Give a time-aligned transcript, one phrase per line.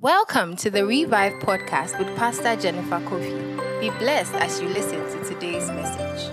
[0.00, 3.80] Welcome to the Revive podcast with Pastor Jennifer Kofi.
[3.80, 6.32] Be blessed as you listen to today's message.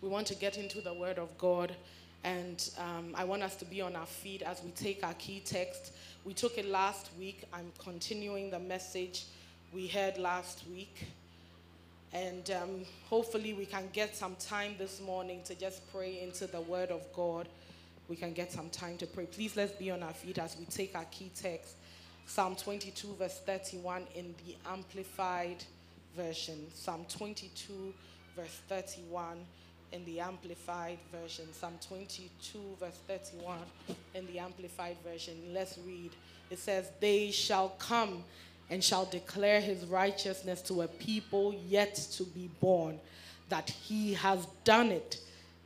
[0.00, 1.76] We want to get into the Word of God,
[2.24, 5.42] and um, I want us to be on our feet as we take our key
[5.44, 5.92] text.
[6.24, 7.44] We took it last week.
[7.52, 9.26] I'm continuing the message
[9.74, 11.06] we heard last week.
[12.12, 16.60] And um, hopefully, we can get some time this morning to just pray into the
[16.60, 17.48] Word of God.
[18.08, 19.26] We can get some time to pray.
[19.26, 21.76] Please let's be on our feet as we take our key text
[22.26, 25.64] Psalm 22, verse 31 in the Amplified
[26.16, 26.66] Version.
[26.72, 27.92] Psalm 22,
[28.36, 29.38] verse 31
[29.92, 31.46] in the Amplified Version.
[31.52, 33.58] Psalm 22, verse 31
[34.14, 35.34] in the Amplified Version.
[35.52, 36.12] Let's read.
[36.50, 38.24] It says, They shall come
[38.72, 42.98] and shall declare his righteousness to a people yet to be born,
[43.50, 45.18] that he has done it,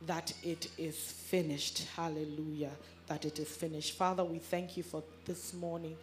[0.05, 1.87] that it is finished.
[1.95, 2.71] Hallelujah.
[3.07, 3.93] That it is finished.
[3.93, 5.95] Father, we thank you for this morning.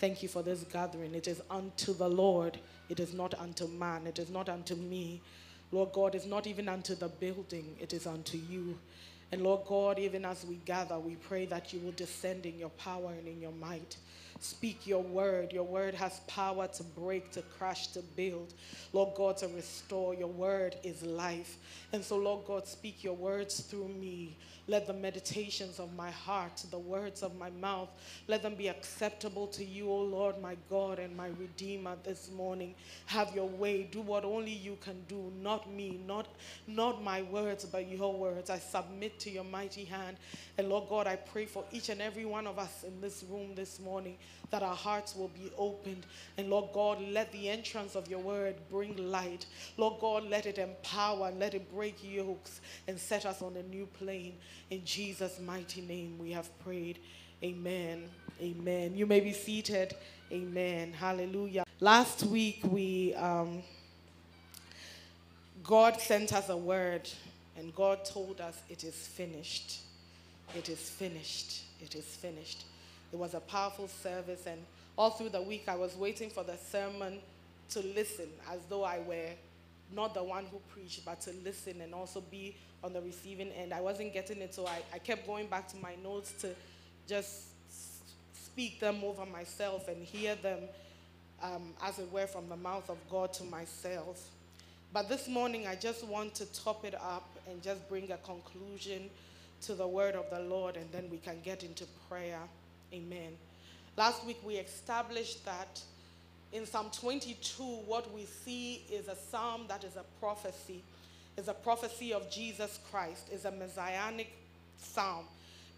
[0.00, 1.14] Thank you for this gathering.
[1.14, 2.58] It is unto the Lord,
[2.90, 5.22] it is not unto man, it is not unto me.
[5.72, 8.78] Lord God, it's not even unto the building, it is unto you.
[9.32, 12.68] And Lord God, even as we gather, we pray that you will descend in your
[12.70, 13.96] power and in your might.
[14.42, 15.52] Speak your word.
[15.52, 18.54] Your word has power to break, to crush, to build.
[18.94, 20.14] Lord God, to restore.
[20.14, 21.58] Your word is life.
[21.92, 24.38] And so, Lord God, speak your words through me.
[24.66, 27.88] Let the meditations of my heart, the words of my mouth,
[28.28, 32.74] let them be acceptable to you, O Lord, my God and my Redeemer, this morning.
[33.06, 33.88] Have your way.
[33.90, 36.28] Do what only you can do, not me, not,
[36.66, 38.48] not my words, but your words.
[38.48, 40.16] I submit to your mighty hand.
[40.56, 43.54] And Lord God, I pray for each and every one of us in this room
[43.56, 44.16] this morning
[44.50, 46.04] that our hearts will be opened.
[46.36, 49.46] And Lord God, let the entrance of your word bring light.
[49.76, 53.62] Lord God, let it empower, and let it break yokes and set us on a
[53.62, 54.34] new plane.
[54.70, 56.98] In Jesus' mighty name, we have prayed.
[57.42, 58.04] Amen.
[58.40, 58.96] Amen.
[58.96, 59.94] You may be seated.
[60.32, 60.92] Amen.
[60.92, 61.64] Hallelujah.
[61.80, 63.14] Last week, we.
[63.14, 63.62] Um,
[65.62, 67.08] God sent us a word,
[67.56, 69.80] and God told us, It is finished.
[70.56, 71.62] It is finished.
[71.80, 72.64] It is finished.
[73.12, 74.60] It was a powerful service, and
[74.96, 77.18] all through the week, I was waiting for the sermon
[77.70, 79.30] to listen as though I were
[79.94, 83.72] not the one who preached, but to listen and also be on the receiving end.
[83.72, 86.54] I wasn't getting it, so I, I kept going back to my notes to
[87.08, 87.46] just
[88.32, 90.60] speak them over myself and hear them,
[91.42, 94.28] um, as it were, from the mouth of God to myself.
[94.92, 99.10] But this morning, I just want to top it up and just bring a conclusion
[99.62, 102.40] to the word of the Lord, and then we can get into prayer.
[102.92, 103.36] Amen.
[103.96, 105.80] Last week, we established that
[106.52, 110.82] in Psalm 22, what we see is a psalm that is a prophecy,
[111.36, 114.32] is a prophecy of Jesus Christ, is a messianic
[114.76, 115.26] psalm.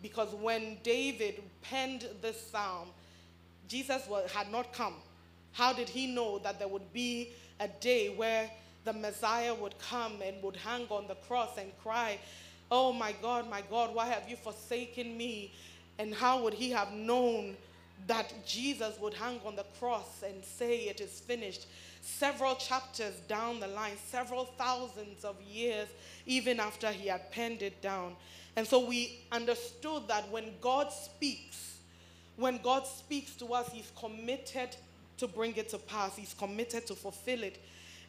[0.02, 2.88] Because when David penned this psalm,
[3.68, 4.94] Jesus was, had not come.
[5.52, 8.50] How did he know that there would be a day where
[8.84, 12.18] the Messiah would come and would hang on the cross and cry,
[12.70, 15.52] Oh my God, my God, why have you forsaken me?
[16.02, 17.56] And how would he have known
[18.08, 21.68] that Jesus would hang on the cross and say, It is finished?
[22.00, 25.86] Several chapters down the line, several thousands of years,
[26.26, 28.16] even after he had penned it down.
[28.56, 31.78] And so we understood that when God speaks,
[32.34, 34.74] when God speaks to us, he's committed
[35.18, 37.62] to bring it to pass, he's committed to fulfill it.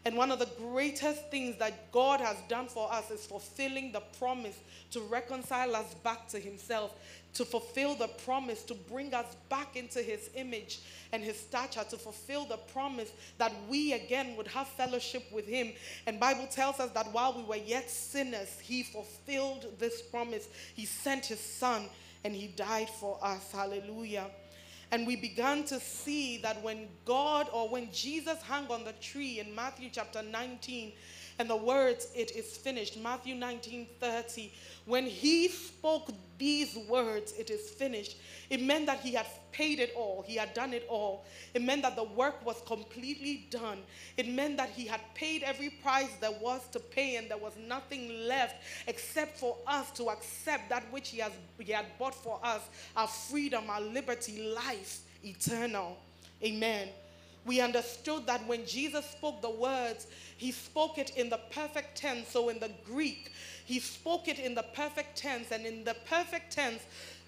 [0.06, 4.02] And one of the greatest things that God has done for us is fulfilling the
[4.20, 4.60] promise
[4.92, 6.94] to reconcile us back to Himself,
[7.34, 11.98] to fulfill the promise to bring us back into His image and His stature, to
[11.98, 15.74] fulfill the promise that we again would have fellowship with Him.
[16.06, 20.48] And Bible tells us that while we were yet sinners, He fulfilled this promise.
[20.76, 21.84] He sent His Son
[22.24, 23.52] and He died for us.
[23.52, 24.30] Hallelujah.
[24.92, 29.40] And we began to see that when God or when Jesus hung on the tree
[29.40, 30.94] in Matthew chapter 19,
[31.40, 34.54] and the words, it is finished, Matthew 19 30,
[34.86, 38.18] when he spoke these words, it is finished,
[38.50, 41.26] it meant that he had paid it all, he had done it all.
[41.54, 43.80] It meant that the work was completely done.
[44.18, 47.54] It meant that he had paid every price there was to pay, and there was
[47.68, 48.56] nothing left
[48.88, 52.62] except for us to accept that which he, has, he had bought for us
[52.96, 55.98] our freedom, our liberty, life eternal.
[56.44, 56.90] Amen
[57.46, 60.08] we understood that when Jesus spoke the words,
[60.38, 62.30] he spoke it in the perfect tense.
[62.30, 63.32] So in the Greek,
[63.66, 65.52] he spoke it in the perfect tense.
[65.52, 66.84] And in the perfect tense,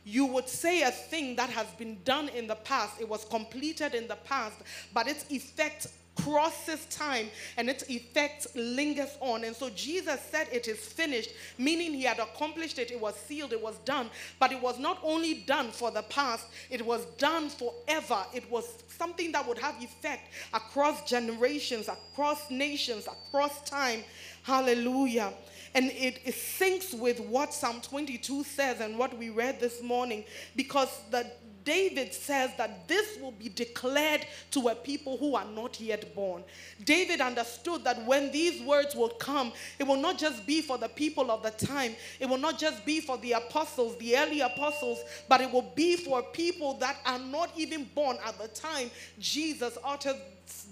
[0.06, 3.96] you would say a thing that has been done in the past, it was completed
[3.96, 4.56] in the past,
[4.94, 7.28] but its effect crosses time
[7.58, 9.44] and its effect lingers on.
[9.44, 13.54] And so Jesus said, It is finished, meaning he had accomplished it, it was sealed,
[13.54, 14.10] it was done.
[14.40, 18.24] But it was not only done for the past, it was done forever.
[18.34, 24.04] It was something that would have effect across generations, across nations, across time.
[24.44, 25.34] Hallelujah.
[25.74, 30.24] And it, it syncs with what Psalm 22 says and what we read this morning
[30.56, 31.30] because the
[31.66, 36.44] David says that this will be declared to a people who are not yet born.
[36.86, 40.88] David understood that when these words will come, it will not just be for the
[40.88, 45.00] people of the time, it will not just be for the apostles, the early apostles,
[45.28, 48.90] but it will be for people that are not even born at the time
[49.20, 50.18] Jesus uttered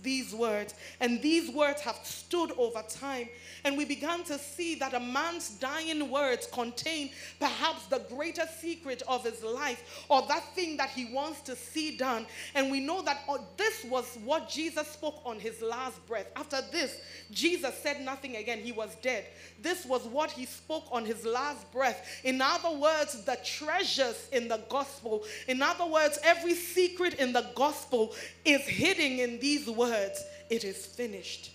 [0.01, 0.73] these words.
[0.99, 3.29] And these words have stood over time.
[3.63, 9.01] And we began to see that a man's dying words contain perhaps the greater secret
[9.07, 12.25] of his life or that thing that he wants to see done.
[12.55, 16.27] And we know that oh, this was what Jesus spoke on his last breath.
[16.35, 16.99] After this,
[17.31, 18.59] Jesus said nothing again.
[18.59, 19.25] He was dead.
[19.61, 22.05] This was what he spoke on his last breath.
[22.23, 27.45] In other words, the treasures in the gospel, in other words, every secret in the
[27.55, 28.13] gospel
[28.45, 31.51] is hidden in these words it is finished.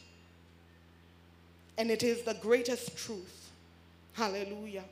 [1.76, 3.50] And it is the greatest truth.
[4.14, 4.84] Hallelujah.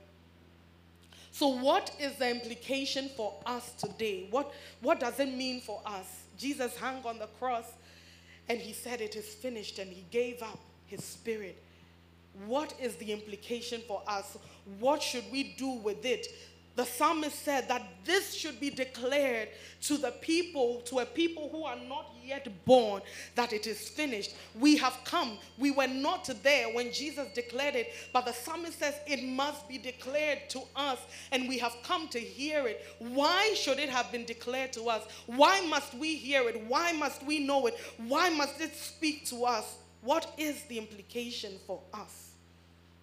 [1.33, 4.29] So, what is the implication for us today?
[4.31, 6.23] What, what does it mean for us?
[6.39, 7.65] Jesus hung on the cross
[8.49, 11.63] and he said, It is finished, and he gave up his spirit.
[12.47, 14.37] What is the implication for us?
[14.79, 16.29] What should we do with it?
[16.77, 19.49] The psalmist said that this should be declared
[19.81, 23.01] to the people, to a people who are not yet born,
[23.35, 24.35] that it is finished.
[24.59, 25.39] We have come.
[25.59, 29.79] We were not there when Jesus declared it, but the psalmist says it must be
[29.79, 30.99] declared to us,
[31.33, 32.85] and we have come to hear it.
[32.99, 35.03] Why should it have been declared to us?
[35.27, 36.63] Why must we hear it?
[36.69, 37.75] Why must we know it?
[38.07, 39.77] Why must it speak to us?
[40.03, 42.33] What is the implication for us?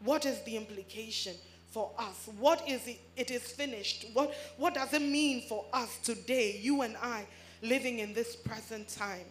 [0.03, 1.33] What is the implication?
[1.73, 2.29] For us?
[2.39, 2.99] What is it?
[3.17, 4.05] It is finished.
[4.13, 7.25] What, what does it mean for us today, you and I,
[7.61, 9.25] living in this present time?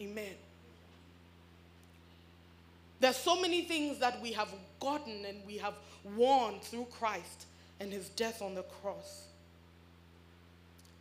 [0.00, 0.32] Amen.
[3.00, 4.48] There's so many things that we have
[4.78, 5.74] gotten and we have
[6.16, 7.46] won through Christ
[7.80, 9.24] and his death on the cross.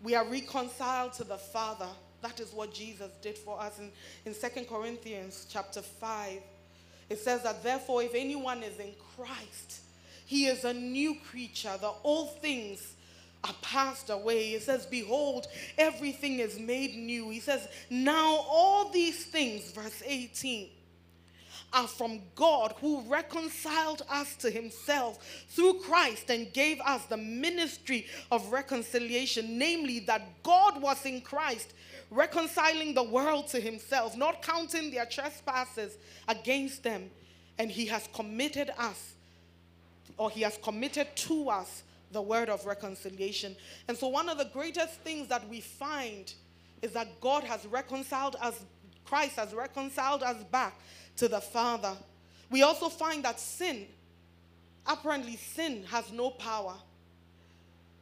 [0.02, 1.90] We are reconciled to the Father.
[2.22, 3.80] That is what Jesus did for us.
[3.80, 3.92] In,
[4.26, 6.42] in 2 Corinthians chapter 5,
[7.10, 9.82] it says that therefore, if anyone is in Christ,
[10.30, 11.76] he is a new creature.
[11.82, 12.94] The old things
[13.44, 14.52] are passed away.
[14.52, 17.32] He says, Behold, everything is made new.
[17.32, 20.70] He says, Now all these things, verse 18,
[21.74, 25.18] are from God who reconciled us to himself
[25.50, 31.74] through Christ and gave us the ministry of reconciliation, namely that God was in Christ
[32.12, 35.98] reconciling the world to himself, not counting their trespasses
[36.28, 37.10] against them,
[37.58, 39.16] and he has committed us
[40.18, 43.56] or he has committed to us the word of reconciliation.
[43.88, 46.34] And so, one of the greatest things that we find
[46.82, 48.60] is that God has reconciled us,
[49.06, 50.80] Christ has reconciled us back
[51.18, 51.96] to the Father.
[52.50, 53.86] We also find that sin,
[54.88, 56.76] apparently, sin has no power.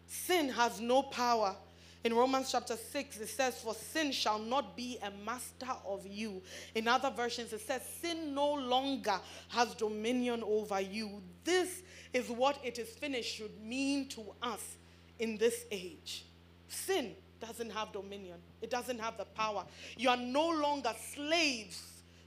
[0.07, 1.55] Sin has no power.
[2.03, 6.41] In Romans chapter 6, it says, For sin shall not be a master of you.
[6.75, 11.21] In other versions, it says, Sin no longer has dominion over you.
[11.43, 11.81] This
[12.13, 14.77] is what it is finished should mean to us
[15.19, 16.25] in this age.
[16.67, 18.37] Sin doesn't have dominion.
[18.61, 19.65] It doesn't have the power.
[19.97, 21.81] You are no longer slaves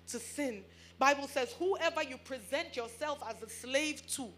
[0.08, 0.64] to sin.
[0.98, 4.28] Bible says whoever you present yourself as a slave to,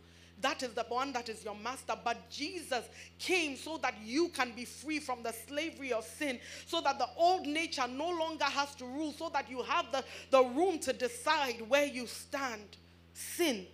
[0.43, 1.95] that is the one that is your master.
[2.05, 2.85] But Jesus
[3.19, 7.09] came so that you can be free from the slavery of sin, so that the
[7.17, 10.93] old nature no longer has to rule, so that you have the, the room to
[10.93, 12.77] decide where you stand.
[13.15, 13.67] Sin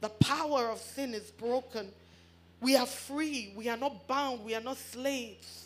[0.00, 1.90] the power of sin is broken.
[2.60, 3.52] We are free.
[3.56, 4.44] We are not bound.
[4.44, 5.65] We are not slaves.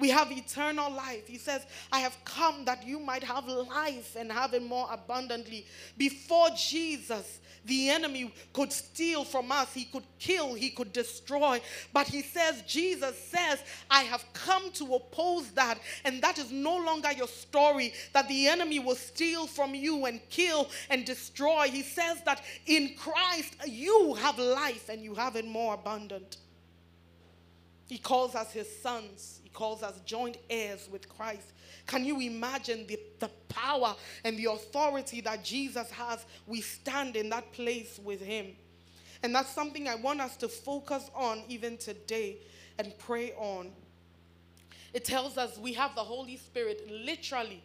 [0.00, 1.28] We have eternal life.
[1.28, 5.66] He says, I have come that you might have life and have it more abundantly.
[5.98, 11.60] Before Jesus, the enemy could steal from us, he could kill, he could destroy.
[11.92, 15.78] But he says, Jesus says, I have come to oppose that.
[16.04, 20.20] And that is no longer your story, that the enemy will steal from you and
[20.30, 21.68] kill and destroy.
[21.68, 26.38] He says that in Christ, you have life and you have it more abundant.
[27.86, 29.39] He calls us his sons.
[29.52, 31.52] Calls us joint heirs with Christ.
[31.86, 36.24] Can you imagine the, the power and the authority that Jesus has?
[36.46, 38.46] We stand in that place with him.
[39.22, 42.38] And that's something I want us to focus on even today
[42.78, 43.70] and pray on.
[44.92, 47.62] It tells us we have the Holy Spirit literally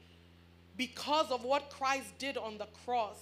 [0.77, 3.17] because of what Christ did on the cross.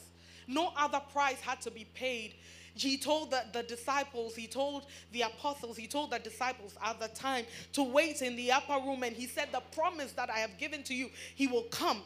[0.48, 2.36] No other price had to be paid.
[2.76, 7.08] He told the, the disciples, he told the apostles, he told the disciples at the
[7.10, 9.04] time to wait in the upper room.
[9.04, 12.02] And he said, The promise that I have given to you, he will come.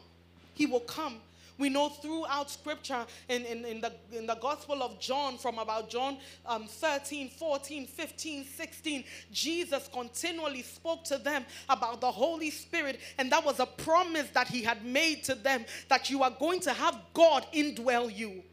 [0.54, 1.20] He will come.
[1.58, 5.90] We know throughout scripture in, in, in, the, in the Gospel of John, from about
[5.90, 13.00] John um, 13, 14, 15, 16, Jesus continually spoke to them about the Holy Spirit.
[13.18, 16.60] And that was a promise that he had made to them that you are going
[16.62, 18.44] to have God indwell you.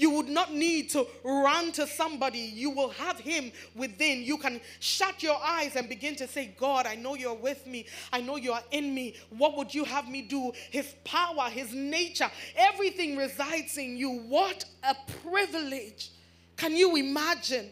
[0.00, 2.38] You would not need to run to somebody.
[2.38, 4.22] You will have Him within.
[4.22, 7.84] You can shut your eyes and begin to say, God, I know you're with me.
[8.10, 9.16] I know you are in me.
[9.28, 10.52] What would you have me do?
[10.70, 14.20] His power, His nature, everything resides in you.
[14.20, 16.12] What a privilege.
[16.56, 17.68] Can you imagine?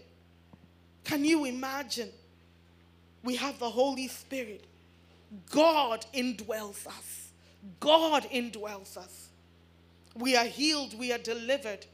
[1.04, 2.10] Can you imagine?
[3.24, 4.66] We have the Holy Spirit.
[5.48, 7.30] God indwells us.
[7.80, 9.30] God indwells us.
[10.14, 10.98] We are healed.
[10.98, 11.86] We are delivered.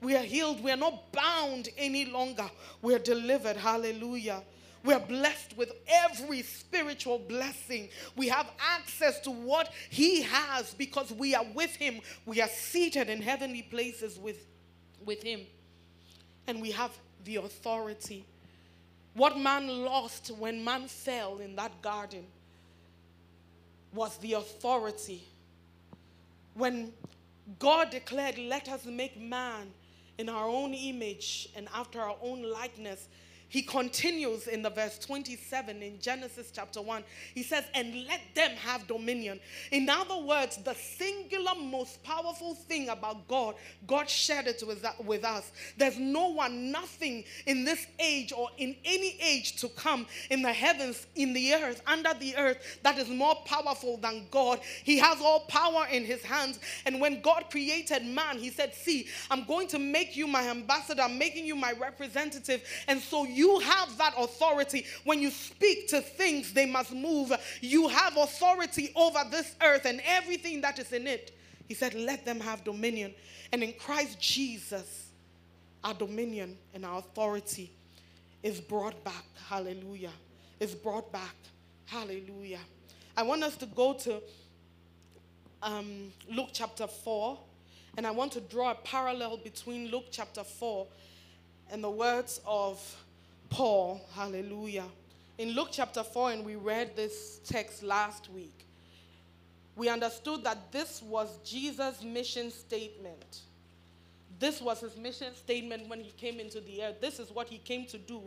[0.00, 0.62] We are healed.
[0.62, 2.48] We are not bound any longer.
[2.82, 3.56] We are delivered.
[3.56, 4.42] Hallelujah.
[4.84, 7.88] We are blessed with every spiritual blessing.
[8.16, 12.00] We have access to what He has because we are with Him.
[12.26, 14.46] We are seated in heavenly places with,
[15.04, 15.40] with Him.
[16.46, 16.92] And we have
[17.24, 18.24] the authority.
[19.14, 22.24] What man lost when man fell in that garden
[23.92, 25.24] was the authority.
[26.54, 26.92] When
[27.58, 29.72] God declared, Let us make man
[30.18, 33.08] in our own image and after our own likeness
[33.48, 37.02] he continues in the verse 27 in Genesis chapter 1.
[37.34, 39.40] He says, And let them have dominion.
[39.72, 43.54] In other words, the singular most powerful thing about God,
[43.86, 45.50] God shared it with, with us.
[45.78, 50.52] There's no one, nothing in this age or in any age to come in the
[50.52, 54.60] heavens, in the earth, under the earth that is more powerful than God.
[54.84, 56.58] He has all power in his hands.
[56.84, 61.00] And when God created man, he said, See, I'm going to make you my ambassador,
[61.00, 62.62] I'm making you my representative.
[62.86, 64.84] And so you have that authority.
[65.04, 67.32] When you speak to things, they must move.
[67.60, 71.36] You have authority over this earth and everything that is in it.
[71.68, 73.14] He said, Let them have dominion.
[73.52, 75.10] And in Christ Jesus,
[75.84, 77.70] our dominion and our authority
[78.42, 79.24] is brought back.
[79.48, 80.12] Hallelujah.
[80.60, 81.36] Is brought back.
[81.86, 82.60] Hallelujah.
[83.16, 84.20] I want us to go to
[85.62, 87.38] um, Luke chapter 4,
[87.96, 90.86] and I want to draw a parallel between Luke chapter 4
[91.70, 92.80] and the words of
[93.50, 94.06] Paul.
[94.14, 94.86] Hallelujah.
[95.38, 98.66] In Luke chapter 4, and we read this text last week,
[99.76, 103.42] we understood that this was Jesus' mission statement.
[104.40, 107.00] This was his mission statement when he came into the earth.
[107.00, 108.20] This is what he came to do.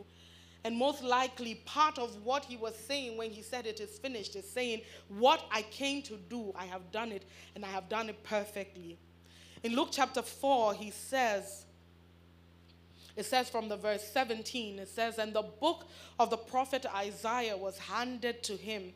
[0.63, 4.35] And most likely, part of what he was saying when he said it is finished
[4.35, 7.23] is saying, What I came to do, I have done it,
[7.55, 8.97] and I have done it perfectly.
[9.63, 11.65] In Luke chapter 4, he says,
[13.15, 15.85] it says from the verse 17, it says, And the book
[16.19, 18.93] of the prophet Isaiah was handed to him.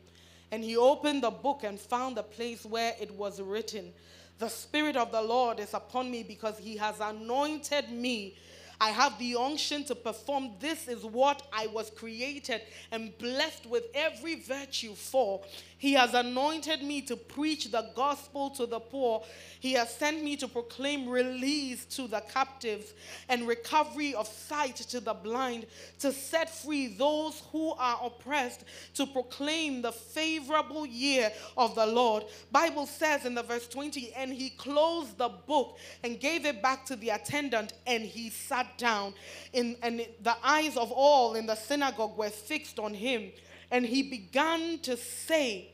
[0.50, 3.92] And he opened the book and found the place where it was written,
[4.38, 8.36] The Spirit of the Lord is upon me because he has anointed me
[8.80, 10.50] I have the unction to perform.
[10.60, 12.60] This is what I was created
[12.92, 15.42] and blessed with every virtue for.
[15.78, 19.22] He has anointed me to preach the gospel to the poor.
[19.60, 22.94] He has sent me to proclaim release to the captives
[23.28, 25.66] and recovery of sight to the blind,
[25.98, 28.64] to set free those who are oppressed,
[28.94, 32.24] to proclaim the favorable year of the Lord.
[32.50, 36.86] Bible says in the verse 20, and he closed the book and gave it back
[36.86, 39.12] to the attendant, and he sat down.
[39.52, 43.30] In, and the eyes of all in the synagogue were fixed on him.
[43.70, 45.70] And he began to say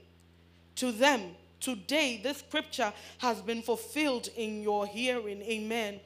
[0.77, 5.43] to them, Today, this scripture has been fulfilled in your hearing.
[5.43, 6.01] Amen.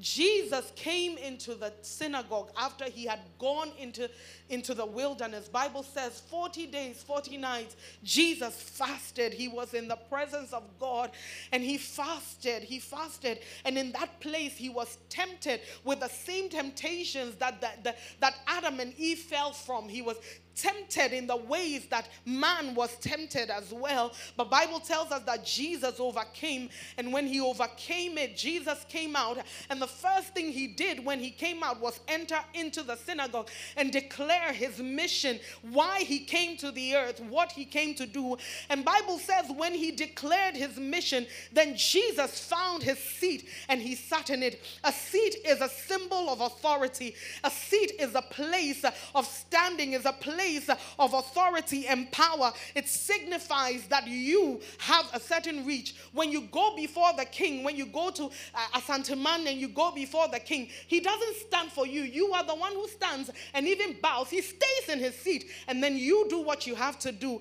[0.00, 4.10] Jesus came into the synagogue after he had gone into,
[4.48, 5.46] into the wilderness.
[5.46, 9.34] Bible says 40 days, 40 nights, Jesus fasted.
[9.34, 11.10] He was in the presence of God
[11.52, 12.62] and he fasted.
[12.62, 13.40] He fasted.
[13.66, 18.36] And in that place, he was tempted with the same temptations that, that, that, that
[18.46, 19.88] Adam and Eve fell from.
[19.88, 20.16] He was
[20.60, 24.12] tempted in the ways that man was tempted as well.
[24.36, 29.38] But Bible tells us that Jesus overcame and when he overcame it, Jesus came out
[29.68, 33.48] and the first thing he did when he came out was enter into the synagogue
[33.76, 35.38] and declare his mission,
[35.70, 38.36] why he came to the earth, what he came to do.
[38.68, 43.94] And Bible says when he declared his mission, then Jesus found his seat and he
[43.94, 44.62] sat in it.
[44.84, 47.14] A seat is a symbol of authority.
[47.44, 52.52] A seat is a place of standing, is a place place of authority and power,
[52.74, 55.94] it signifies that you have a certain reach.
[56.12, 59.92] When you go before the king, when you go to uh, Asanteman and you go
[59.92, 62.02] before the king, he doesn't stand for you.
[62.02, 64.30] You are the one who stands and even bows.
[64.30, 67.40] He stays in his seat and then you do what you have to do.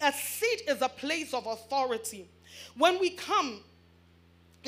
[0.00, 2.28] A seat is a place of authority.
[2.76, 3.60] When we come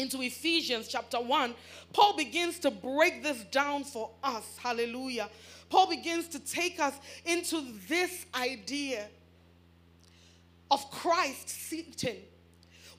[0.00, 1.54] into Ephesians chapter 1,
[1.92, 4.56] Paul begins to break this down for us.
[4.58, 5.28] Hallelujah.
[5.68, 9.06] Paul begins to take us into this idea
[10.70, 12.22] of Christ seating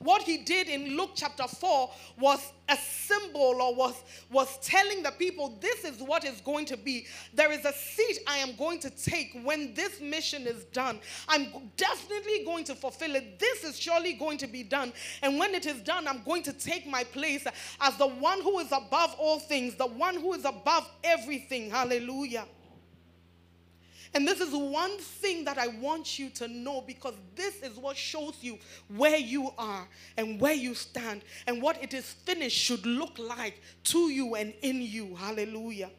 [0.02, 3.94] what he did in Luke chapter 4 was a symbol or was,
[4.30, 7.06] was telling the people, this is what is going to be.
[7.34, 11.00] There is a seat I am going to take when this mission is done.
[11.28, 13.38] I'm definitely going to fulfill it.
[13.38, 14.92] This is surely going to be done.
[15.22, 17.46] And when it is done, I'm going to take my place
[17.80, 21.70] as the one who is above all things, the one who is above everything.
[21.70, 22.44] Hallelujah.
[24.14, 27.96] And this is one thing that I want you to know because this is what
[27.96, 29.88] shows you where you are
[30.18, 34.52] and where you stand and what it is finished should look like to you and
[34.60, 35.14] in you.
[35.14, 35.90] Hallelujah.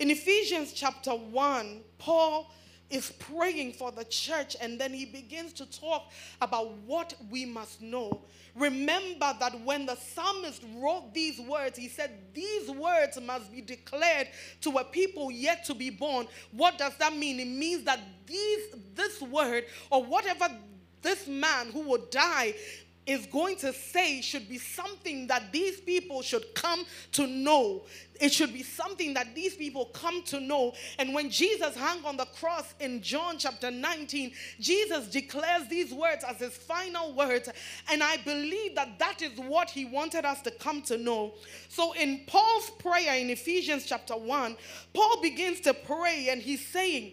[0.00, 2.50] In Ephesians chapter 1, Paul
[2.90, 7.82] is praying for the church and then he begins to talk about what we must
[7.82, 8.22] know.
[8.54, 14.28] Remember that when the psalmist wrote these words, he said, These words must be declared
[14.62, 16.26] to a people yet to be born.
[16.52, 17.40] What does that mean?
[17.40, 20.48] It means that these, this word or whatever
[21.02, 22.54] this man who would die
[23.06, 27.84] is going to say should be something that these people should come to know.
[28.20, 30.72] It should be something that these people come to know.
[30.98, 36.24] And when Jesus hung on the cross in John chapter 19, Jesus declares these words
[36.24, 37.48] as his final words.
[37.90, 41.34] And I believe that that is what he wanted us to come to know.
[41.68, 44.56] So in Paul's prayer in Ephesians chapter 1,
[44.94, 47.12] Paul begins to pray and he's saying,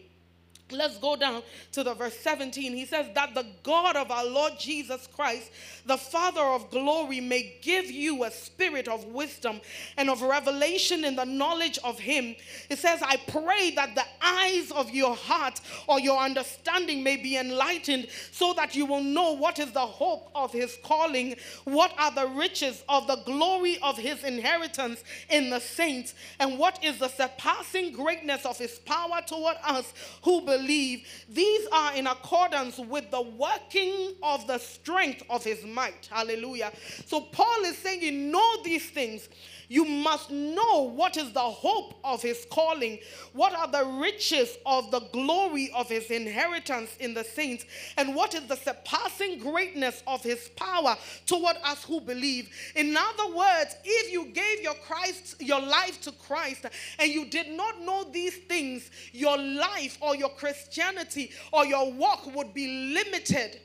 [0.71, 1.43] Let's go down
[1.73, 2.73] to the verse 17.
[2.73, 5.51] He says, That the God of our Lord Jesus Christ,
[5.85, 9.59] the Father of glory, may give you a spirit of wisdom
[9.97, 12.35] and of revelation in the knowledge of Him.
[12.69, 17.37] It says, I pray that the eyes of your heart or your understanding may be
[17.37, 22.11] enlightened, so that you will know what is the hope of His calling, what are
[22.11, 27.09] the riches of the glory of His inheritance in the saints, and what is the
[27.09, 33.09] surpassing greatness of His power toward us who believe believe, these are in accordance with
[33.11, 36.07] the working of the strength of his might.
[36.11, 36.71] Hallelujah.
[37.05, 39.29] So Paul is saying, You know these things.
[39.69, 42.99] You must know what is the hope of his calling,
[43.33, 47.65] what are the riches of the glory of his inheritance in the saints,
[47.97, 50.95] and what is the surpassing greatness of his power
[51.25, 52.49] toward us who believe.
[52.75, 56.65] In other words, if you gave your Christ your life to Christ
[56.99, 62.33] and you did not know these things, your life or your Christianity or your walk
[62.35, 63.59] would be limited.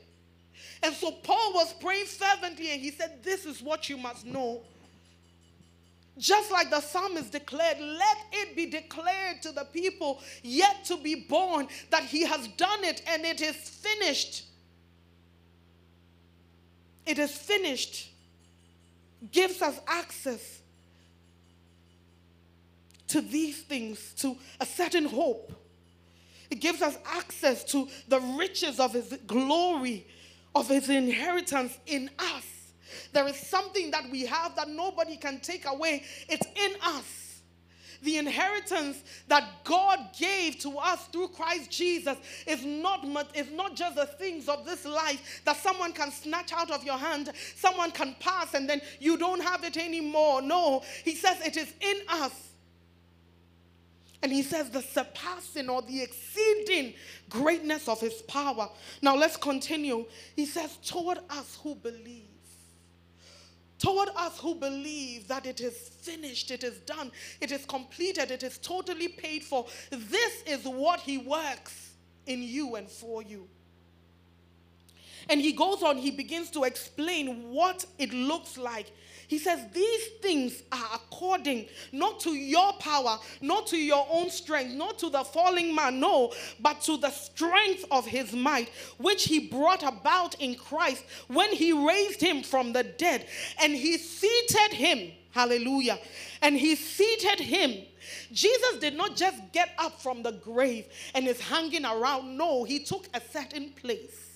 [0.81, 4.61] And so Paul was praying fervently and he said, This is what you must know
[6.19, 11.15] just like the psalmist declared, let it be declared to the people yet to be
[11.15, 14.45] born that he has done it and it is finished.
[17.05, 18.11] It is finished.
[19.31, 20.59] Gives us access
[23.07, 25.51] to these things, to a certain hope.
[26.51, 30.05] It gives us access to the riches of his glory,
[30.53, 32.58] of his inheritance in us.
[33.11, 36.03] There is something that we have that nobody can take away.
[36.27, 37.29] It's in us.
[38.01, 43.95] The inheritance that God gave to us through Christ Jesus is not, is not just
[43.97, 48.15] the things of this life that someone can snatch out of your hand, someone can
[48.19, 50.41] pass, and then you don't have it anymore.
[50.41, 52.49] No, He says it is in us.
[54.21, 56.93] And he says the surpassing or the exceeding
[57.29, 58.69] greatness of his power.
[59.01, 60.05] Now let's continue.
[60.35, 62.28] He says, toward us who believe
[63.79, 67.11] toward us who believe that it is finished, it is done,
[67.41, 69.65] it is completed, it is totally paid for.
[69.89, 71.93] This is what He works
[72.27, 73.47] in you and for you.
[75.29, 78.91] And he goes on, he begins to explain what it looks like
[79.29, 84.73] he says, These things are according not to your power, not to your own strength,
[84.73, 89.47] not to the falling man, no, but to the strength of his might, which he
[89.47, 93.27] brought about in Christ when he raised him from the dead.
[93.61, 95.99] And he seated him, hallelujah,
[96.41, 97.85] and he seated him.
[98.31, 102.35] Jesus did not just get up from the grave and is hanging around.
[102.35, 104.28] No, he took a certain place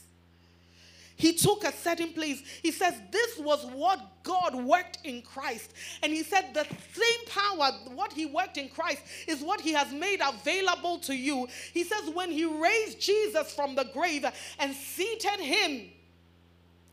[1.24, 2.44] he took a certain place.
[2.62, 5.74] He says, This was what God worked in Christ.
[6.02, 9.94] And he said, The same power, what he worked in Christ, is what he has
[9.94, 11.48] made available to you.
[11.74, 14.26] He says, When he raised Jesus from the grave
[14.60, 15.92] and seated him,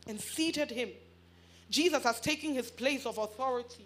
[0.07, 0.91] and seated him,
[1.69, 3.85] Jesus has taken his place of authority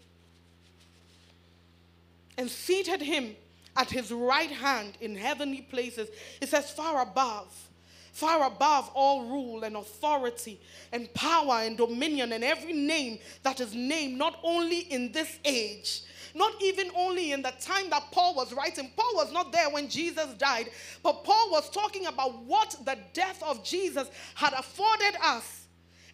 [2.37, 3.35] and seated him
[3.75, 6.07] at his right hand in heavenly places.
[6.39, 7.51] It says, far above,
[8.15, 10.57] far above all rule and authority
[10.93, 16.03] and power and dominion and every name that is named, not only in this age,
[16.33, 18.89] not even only in the time that Paul was writing.
[18.95, 20.69] Paul was not there when Jesus died,
[21.03, 25.65] but Paul was talking about what the death of Jesus had afforded us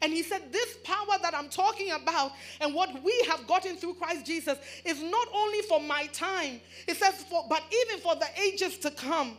[0.01, 3.93] and he said, This power that I'm talking about and what we have gotten through
[3.93, 8.27] Christ Jesus is not only for my time, it says, for, but even for the
[8.41, 9.37] ages to come.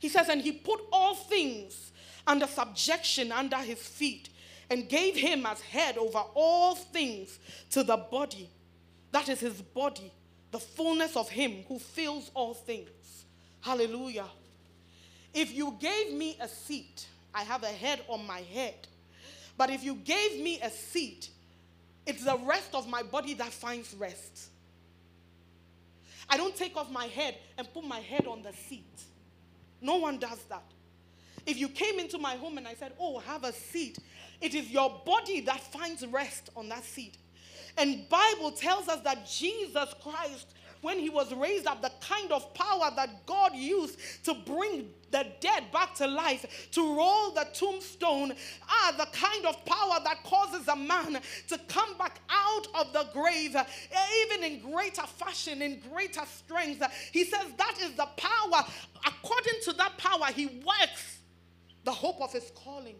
[0.00, 1.92] He says, And he put all things
[2.26, 4.28] under subjection under his feet
[4.70, 7.38] and gave him as head over all things
[7.70, 8.50] to the body.
[9.12, 10.12] That is his body,
[10.50, 13.24] the fullness of him who fills all things.
[13.60, 14.26] Hallelujah.
[15.32, 18.74] If you gave me a seat, I have a head on my head.
[19.56, 21.30] But if you gave me a seat,
[22.06, 24.50] it's the rest of my body that finds rest.
[26.28, 28.84] I don't take off my head and put my head on the seat.
[29.80, 30.64] No one does that.
[31.46, 33.98] If you came into my home and I said, Oh, have a seat,
[34.40, 37.16] it is your body that finds rest on that seat.
[37.76, 42.52] And Bible tells us that Jesus Christ when he was raised up, the kind of
[42.54, 48.32] power that God used to bring the dead back to life, to roll the tombstone,
[48.68, 53.06] ah, the kind of power that causes a man to come back out of the
[53.12, 53.56] grave,
[54.22, 56.82] even in greater fashion, in greater strength.
[57.12, 58.64] He says that is the power.
[59.06, 61.18] According to that power, he works
[61.84, 62.96] the hope of his calling,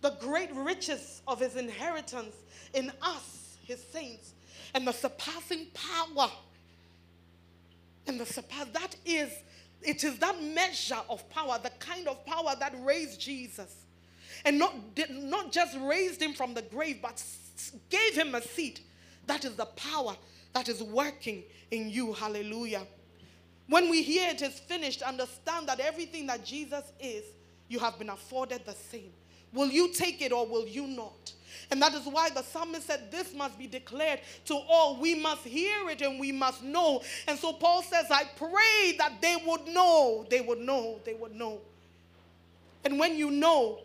[0.00, 2.34] the great riches of his inheritance
[2.72, 4.32] in us, his saints,
[4.74, 6.30] and the surpassing power
[8.06, 8.66] and the surpass.
[8.72, 9.30] That is,
[9.82, 13.74] it is that measure of power, the kind of power that raised Jesus.
[14.44, 14.74] And not,
[15.10, 17.22] not just raised him from the grave, but
[17.90, 18.80] gave him a seat.
[19.26, 20.16] That is the power
[20.54, 22.12] that is working in you.
[22.12, 22.86] Hallelujah.
[23.68, 27.24] When we hear it is finished, understand that everything that Jesus is,
[27.68, 29.12] you have been afforded the same.
[29.52, 31.32] Will you take it or will you not?
[31.70, 35.00] And that is why the psalmist said, This must be declared to all.
[35.00, 37.02] We must hear it and we must know.
[37.26, 41.34] And so Paul says, I pray that they would know, they would know, they would
[41.34, 41.60] know.
[42.84, 43.80] And when you know,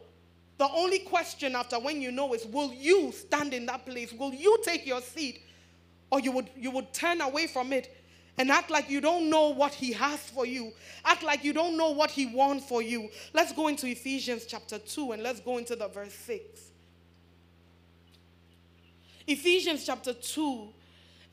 [0.57, 4.13] the only question after when you know is, Will you stand in that place?
[4.13, 5.41] Will you take your seat?
[6.11, 7.95] Or you would, you would turn away from it
[8.37, 10.71] and act like you don't know what he has for you.
[11.03, 13.09] Act like you don't know what he wants for you.
[13.33, 16.43] Let's go into Ephesians chapter 2 and let's go into the verse 6.
[19.27, 20.67] Ephesians chapter 2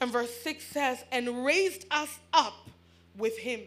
[0.00, 2.68] and verse 6 says, and raised us up
[3.16, 3.60] with him.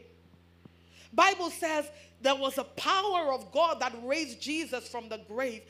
[1.13, 1.89] Bible says
[2.21, 5.61] there was a power of God that raised Jesus from the grave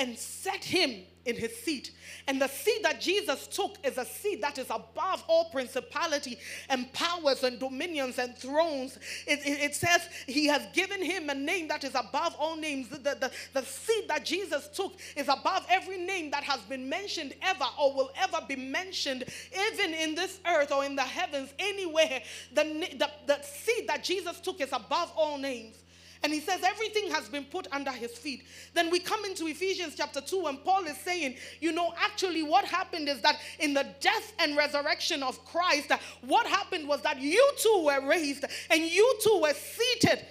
[0.00, 1.92] and set him in his seat.
[2.26, 6.38] And the seat that Jesus took is a seat that is above all principality
[6.70, 8.98] and powers and dominions and thrones.
[9.26, 12.88] It, it, it, says he has given him a name that is above all names.
[12.88, 17.34] The, the, the seat that Jesus took is above every name that has been mentioned
[17.42, 19.24] ever or will ever be mentioned,
[19.70, 22.22] even in this earth or in the heavens, anywhere.
[22.54, 22.62] The,
[22.98, 25.76] the, the seat that Jesus took is above all names.
[26.22, 28.44] And he says everything has been put under his feet.
[28.74, 32.66] Then we come into Ephesians chapter 2, and Paul is saying, you know, actually, what
[32.66, 37.52] happened is that in the death and resurrection of Christ, what happened was that you
[37.56, 40.26] too were raised and you too were seated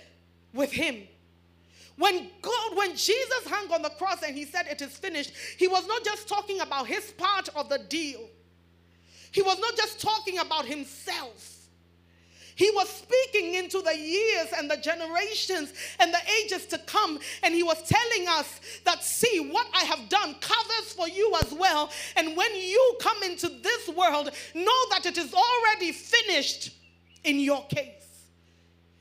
[0.54, 1.08] with him.
[1.97, 5.67] When God, when Jesus hung on the cross and he said, It is finished, he
[5.67, 8.21] was not just talking about his part of the deal,
[9.32, 11.59] he was not just talking about himself.
[12.60, 17.17] He was speaking into the years and the generations and the ages to come.
[17.41, 21.54] And he was telling us that, see, what I have done covers for you as
[21.54, 21.89] well.
[22.17, 26.72] And when you come into this world, know that it is already finished
[27.24, 28.28] in your case.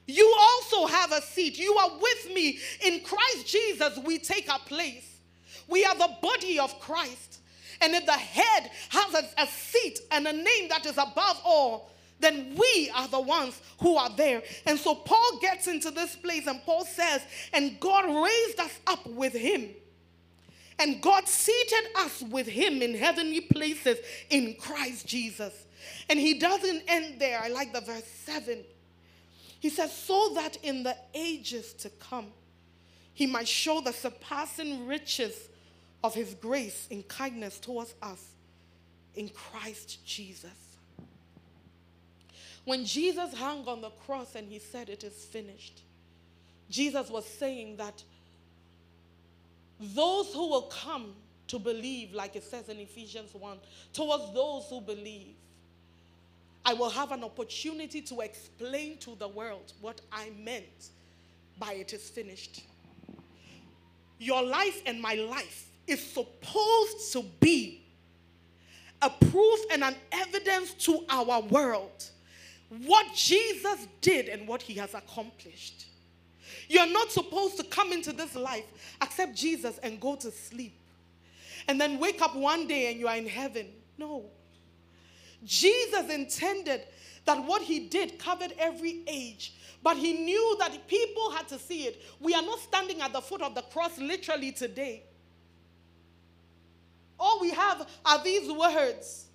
[0.07, 1.59] You also have a seat.
[1.59, 2.61] You are with me.
[2.87, 5.19] In Christ Jesus, we take our place.
[5.67, 7.41] We are the body of Christ.
[7.81, 11.91] And if the head has a, a seat and a name that is above all,
[12.21, 14.43] then we are the ones who are there.
[14.67, 19.07] And so Paul gets into this place and Paul says, and God raised us up
[19.07, 19.71] with him.
[20.81, 23.99] And God seated us with him in heavenly places
[24.31, 25.53] in Christ Jesus.
[26.09, 27.41] And he doesn't end there.
[27.43, 28.65] I like the verse 7.
[29.61, 32.29] He says, so that in the ages to come,
[33.13, 35.49] he might show the surpassing riches
[36.05, 38.25] of his grace in kindness towards us
[39.17, 40.68] in Christ Jesus.
[42.69, 45.81] When Jesus hung on the cross and he said, It is finished,
[46.69, 48.03] Jesus was saying that
[49.81, 51.15] those who will come
[51.47, 53.57] to believe, like it says in Ephesians 1,
[53.95, 55.35] towards those who believe,
[56.63, 60.91] I will have an opportunity to explain to the world what I meant
[61.59, 62.65] by it is finished.
[64.19, 67.81] Your life and my life is supposed to be
[69.01, 72.11] a proof and an evidence to our world
[72.87, 75.87] what Jesus did and what he has accomplished.
[76.69, 78.65] You're not supposed to come into this life,
[79.01, 80.75] accept Jesus, and go to sleep.
[81.67, 83.67] And then wake up one day and you are in heaven.
[83.97, 84.25] No.
[85.45, 86.83] Jesus intended
[87.25, 91.83] that what he did covered every age, but he knew that people had to see
[91.83, 92.03] it.
[92.21, 95.03] We are not standing at the foot of the cross literally today.
[97.21, 99.28] All we have are these words.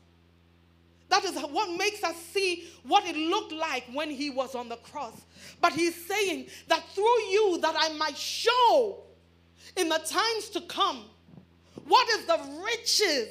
[1.14, 4.78] That is what makes us see what it looked like when he was on the
[4.78, 5.14] cross.
[5.62, 9.04] But he's saying that through you that I might show
[9.78, 11.04] in the times to come
[11.86, 13.28] what is the riches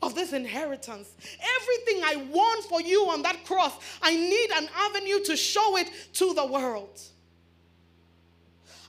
[0.00, 1.14] of this inheritance.
[1.60, 5.90] Everything I want for you on that cross, I need an avenue to show it
[6.14, 6.98] to the world.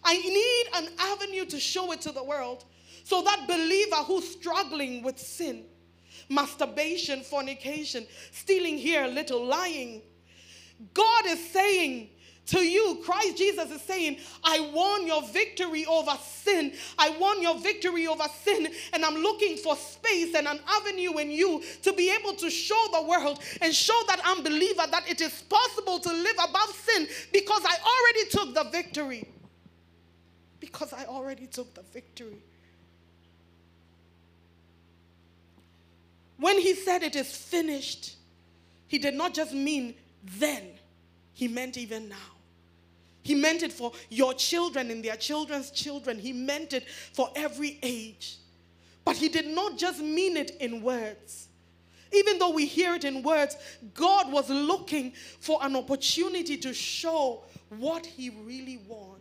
[0.06, 2.63] I need an avenue to show it to the world.
[3.04, 5.65] So that believer who's struggling with sin,
[6.30, 10.02] masturbation, fornication, stealing here a little, lying,
[10.94, 12.10] God is saying,
[12.48, 16.74] to you, Christ Jesus is saying, I won your victory over sin.
[16.98, 18.70] I won your victory over sin.
[18.94, 22.82] And I'm looking for space and an avenue in you to be able to show
[22.94, 27.63] the world and show that unbeliever that it is possible to live above sin because
[27.66, 29.28] I already took the victory.
[30.60, 32.42] Because I already took the victory.
[36.39, 38.15] When he said it is finished,
[38.88, 39.95] he did not just mean
[40.39, 40.63] then,
[41.34, 42.15] he meant even now.
[43.23, 46.17] He meant it for your children and their children's children.
[46.17, 48.38] He meant it for every age.
[49.04, 51.47] But he did not just mean it in words.
[52.13, 53.58] Even though we hear it in words,
[53.93, 59.17] God was looking for an opportunity to show what he really wants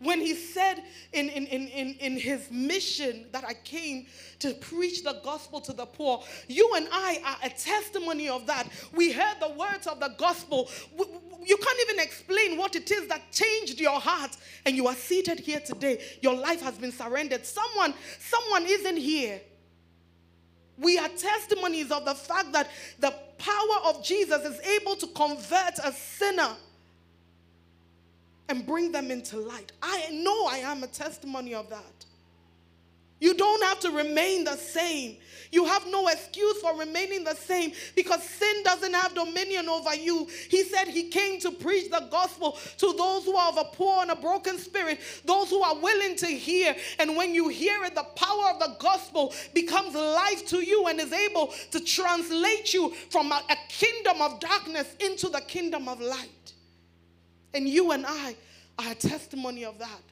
[0.00, 4.06] when he said in, in, in, in, in his mission that I came
[4.40, 8.68] to preach the gospel to the poor, you and I are a testimony of that.
[8.92, 10.68] We heard the words of the gospel.
[10.96, 15.40] You can't even explain what it is that changed your heart, and you are seated
[15.40, 16.02] here today.
[16.20, 17.46] Your life has been surrendered.
[17.46, 19.40] Someone, someone isn't here.
[20.76, 25.78] We are testimonies of the fact that the power of Jesus is able to convert
[25.82, 26.56] a sinner
[28.48, 29.72] and bring them into light.
[29.82, 32.04] I know I am a testimony of that.
[33.20, 35.16] You don't have to remain the same.
[35.50, 40.26] You have no excuse for remaining the same because sin doesn't have dominion over you.
[40.50, 44.02] He said he came to preach the gospel to those who are of a poor
[44.02, 46.74] and a broken spirit, those who are willing to hear.
[46.98, 51.00] And when you hear it, the power of the gospel becomes life to you and
[51.00, 56.53] is able to translate you from a, kingdom of darkness into the kingdom of light.
[57.54, 58.36] And you and I
[58.78, 60.02] are a testimony of that.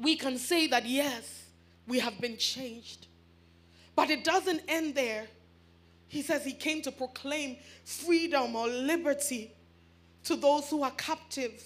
[0.00, 1.44] We can say that, yes,
[1.86, 3.06] we have been changed.
[3.94, 5.26] But it doesn't end there.
[6.06, 9.52] He says he came to proclaim freedom or liberty
[10.24, 11.64] to those who are captives.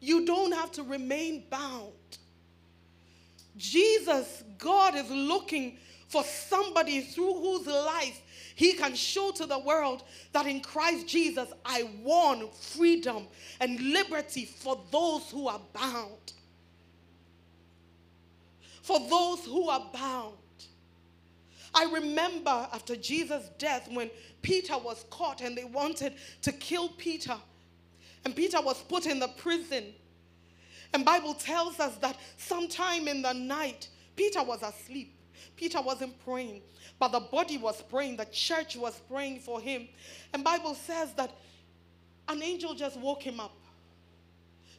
[0.00, 1.92] You don't have to remain bound.
[3.56, 8.20] Jesus, God is looking for somebody through whose life
[8.58, 13.28] he can show to the world that in Christ Jesus I won freedom
[13.60, 16.32] and liberty for those who are bound.
[18.82, 20.34] For those who are bound.
[21.72, 24.10] I remember after Jesus' death when
[24.42, 27.36] Peter was caught and they wanted to kill Peter.
[28.24, 29.84] And Peter was put in the prison.
[30.92, 35.14] And Bible tells us that sometime in the night, Peter was asleep.
[35.54, 36.62] Peter wasn't praying,
[36.98, 38.16] but the body was praying.
[38.16, 39.88] The church was praying for him.
[40.32, 41.30] And Bible says that
[42.28, 43.52] an angel just woke him up.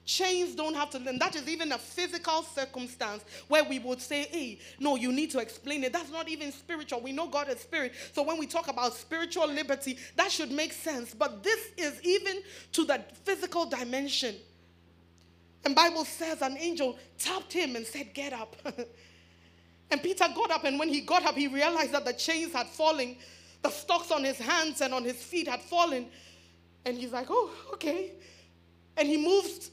[0.05, 4.23] Chains don't have to, and that is even a physical circumstance where we would say,
[4.23, 5.93] hey, no, you need to explain it.
[5.93, 6.99] That's not even spiritual.
[7.01, 7.93] We know God is spirit.
[8.13, 11.13] So when we talk about spiritual liberty, that should make sense.
[11.13, 14.35] But this is even to the physical dimension.
[15.63, 18.55] And Bible says an angel tapped him and said, get up.
[19.91, 22.67] And Peter got up, and when he got up, he realized that the chains had
[22.67, 23.15] fallen,
[23.61, 26.07] the stocks on his hands and on his feet had fallen.
[26.85, 28.13] And he's like, oh, okay.
[28.97, 29.71] And he moves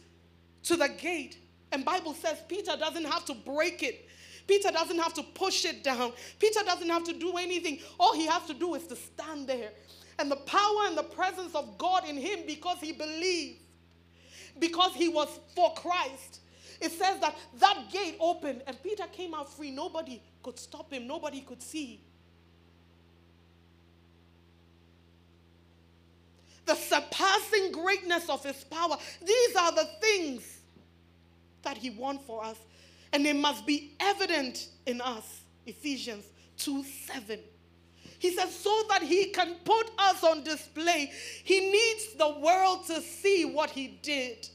[0.64, 1.38] to the gate.
[1.72, 4.08] And Bible says Peter doesn't have to break it.
[4.46, 6.12] Peter doesn't have to push it down.
[6.38, 7.80] Peter doesn't have to do anything.
[7.98, 9.70] All he has to do is to stand there.
[10.18, 13.60] And the power and the presence of God in him because he believed,
[14.58, 16.40] because he was for Christ.
[16.80, 19.70] It says that that gate opened and Peter came out free.
[19.70, 22.00] Nobody could stop him, nobody could see.
[26.64, 28.96] The surpassing greatness of his power.
[29.24, 30.60] These are the things
[31.62, 32.56] that he wants for us
[33.12, 35.42] and they must be evident in us.
[35.64, 36.24] Ephesians
[36.58, 37.40] 2 7.
[38.18, 41.12] He says, so that he can put us on display,
[41.44, 44.48] he needs the world to see what he did.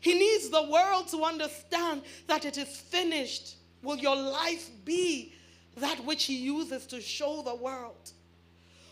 [0.00, 3.56] He needs the world to understand that it is finished.
[3.82, 5.34] Will your life be
[5.76, 8.12] that which he uses to show the world?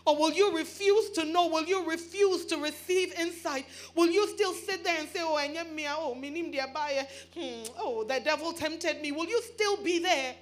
[0.06, 1.48] Or will you refuse to know?
[1.48, 3.66] Will you refuse to receive insight?
[3.94, 6.14] Will you still sit there and say, Oh, oh,
[7.34, 9.12] hmm, oh, the devil tempted me?
[9.12, 10.34] Will you still be there?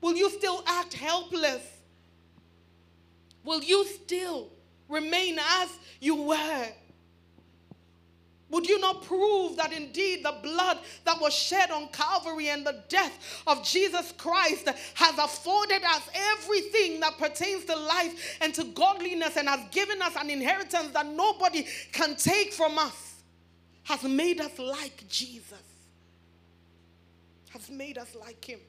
[0.00, 1.62] Will you still act helpless?
[3.44, 4.48] Will you still
[4.88, 5.68] remain as
[6.00, 6.66] you were?
[8.50, 12.82] Would you not prove that indeed the blood that was shed on Calvary and the
[12.88, 16.02] death of Jesus Christ has afforded us
[16.32, 21.06] everything that pertains to life and to godliness and has given us an inheritance that
[21.06, 23.22] nobody can take from us?
[23.84, 25.62] Has made us like Jesus,
[27.50, 28.60] has made us like Him,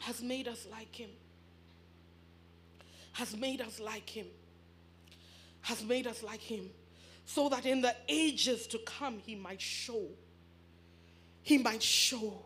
[0.00, 1.10] has made us like Him,
[3.12, 4.26] has made us like Him,
[5.62, 6.70] has made us like Him
[7.24, 10.06] so that in the ages to come he might show.
[11.42, 12.42] He might show.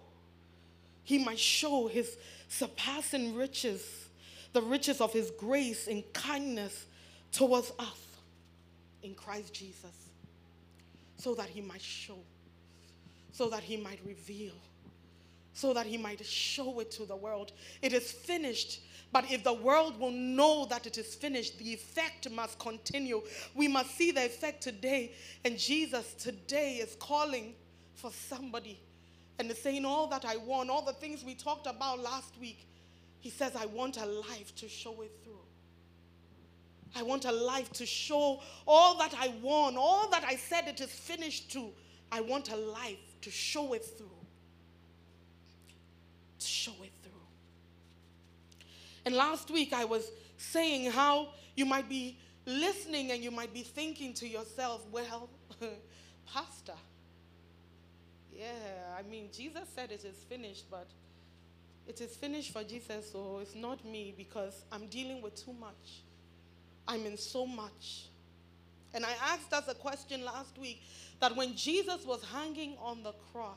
[1.05, 2.17] He might show his
[2.49, 4.09] surpassing riches,
[4.53, 6.87] the riches of his grace and kindness
[7.33, 8.07] towards us
[9.03, 10.09] in Christ Jesus,
[11.17, 12.19] so that he might show,
[13.33, 14.55] so that he might reveal,
[15.53, 17.53] so that he might show it to the world.
[17.83, 18.81] It is finished
[19.13, 23.23] but if the world will know that it is finished, the effect must continue.
[23.55, 25.13] We must see the effect today.
[25.45, 27.55] And Jesus today is calling
[27.95, 28.79] for somebody
[29.39, 32.67] and is saying, All that I want, all the things we talked about last week,
[33.21, 35.35] He says, I want a life to show it through.
[36.95, 40.81] I want a life to show all that I want, all that I said it
[40.81, 41.71] is finished to.
[42.11, 44.11] I want a life to show it through.
[46.39, 46.93] To show it
[49.07, 53.63] and last week I was saying how you might be listening and you might be
[53.63, 55.31] thinking to yourself, well,
[56.35, 56.75] Pastor,
[58.37, 60.89] yeah, I mean, Jesus said it is finished, but
[61.87, 66.03] it is finished for Jesus, so it's not me because I'm dealing with too much.
[66.89, 68.09] I'm in so much.
[68.93, 70.83] And I asked us a question last week
[71.21, 73.57] that when Jesus was hanging on the cross,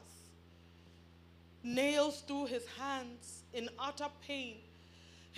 [1.63, 4.57] nails through his hands in utter pain,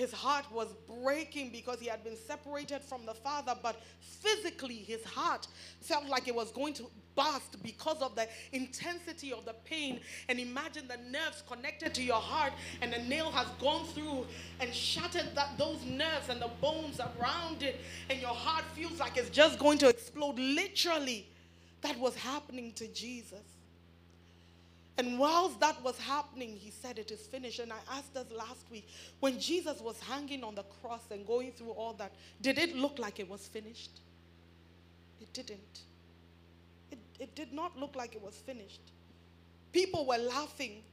[0.02, 5.04] his heart was breaking because he had been separated from the Father, but physically his
[5.04, 5.48] heart
[5.80, 10.00] felt like it was going to burst because of the intensity of the pain.
[10.28, 14.26] And imagine the nerves connected to your heart, and the nail has gone through
[14.60, 19.18] and shattered that, those nerves and the bones around it, and your heart feels like
[19.18, 20.40] it's just going to explode.
[20.40, 21.28] Literally,
[21.82, 23.44] that was happening to Jesus.
[24.98, 27.60] And whilst that was happening, he said, It is finished.
[27.60, 28.88] And I asked us last week,
[29.20, 33.00] when Jesus was hanging on the cross and going through all that, did it look
[33.00, 34.02] like it was finished?
[35.22, 35.82] It didn't.
[36.92, 38.82] It, it did not look like it was finished.
[39.72, 40.84] People were laughing.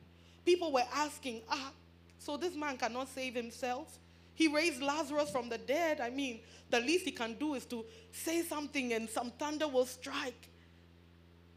[0.45, 1.73] People were asking, Ah,
[2.19, 3.99] so this man cannot save himself?
[4.35, 6.01] He raised Lazarus from the dead.
[6.01, 9.87] I mean, the least he can do is to say something and some thunder will
[9.87, 10.49] strike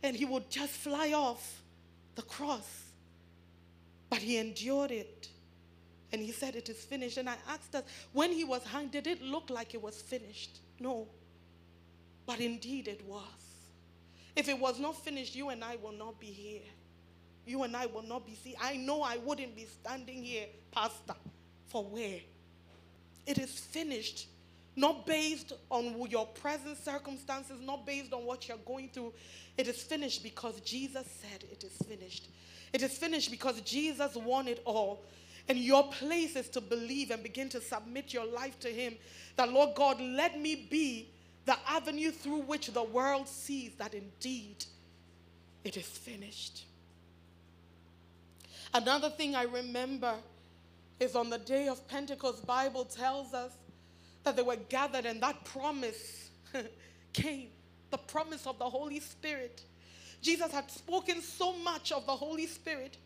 [0.01, 1.60] and he would just fly off
[2.15, 2.85] the cross.
[4.09, 5.29] But he endured it.
[6.11, 7.17] And he said, It is finished.
[7.17, 10.59] And I asked us, when he was hung, did it look like it was finished?
[10.79, 11.07] No.
[12.25, 13.23] But indeed it was.
[14.35, 16.61] If it was not finished, you and I will not be here.
[17.45, 18.55] You and I will not be see.
[18.61, 21.15] I know I wouldn't be standing here, Pastor,
[21.67, 22.19] for where?
[23.25, 24.27] It is finished
[24.75, 29.13] not based on your present circumstances, not based on what you're going through.
[29.57, 32.29] It is finished because Jesus said it is finished.
[32.71, 35.03] It is finished because Jesus won it all.
[35.49, 38.95] And your place is to believe and begin to submit your life to Him.
[39.35, 41.09] That, Lord God, let me be
[41.45, 44.63] the avenue through which the world sees that indeed
[45.63, 46.65] it is finished.
[48.73, 50.13] Another thing I remember
[50.99, 53.51] is on the day of Pentecost, Bible tells us
[54.23, 56.29] that they were gathered and that promise
[57.13, 57.47] came
[57.91, 59.61] the promise of the Holy Spirit.
[60.21, 62.97] Jesus had spoken so much of the Holy Spirit.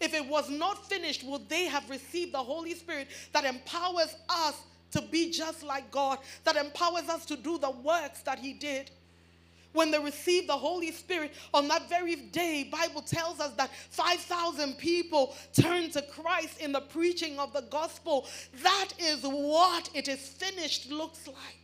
[0.00, 4.60] If it was not finished, would they have received the Holy Spirit that empowers us
[4.90, 8.90] to be just like God, that empowers us to do the works that He did?
[9.72, 14.76] When they received the holy spirit on that very day bible tells us that 5000
[14.78, 18.26] people turned to christ in the preaching of the gospel.
[18.62, 21.61] That is what it is finished looks like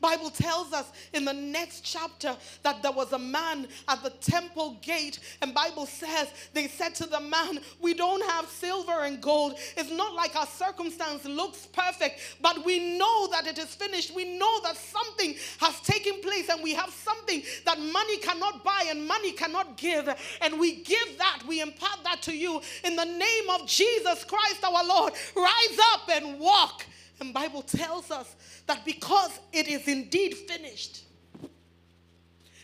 [0.00, 4.78] Bible tells us in the next chapter that there was a man at the temple
[4.82, 9.58] gate and Bible says they said to the man, "We don't have silver and gold.
[9.76, 14.14] It's not like our circumstance looks perfect, but we know that it is finished.
[14.14, 18.86] We know that something has taken place and we have something that money cannot buy
[18.88, 20.08] and money cannot give.
[20.40, 24.62] And we give that, we impart that to you in the name of Jesus Christ
[24.62, 25.14] our Lord.
[25.34, 26.84] Rise up and walk."
[27.20, 28.34] And Bible tells us
[28.66, 31.04] that because it is indeed finished,